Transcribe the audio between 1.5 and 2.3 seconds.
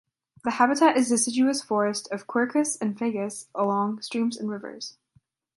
forest of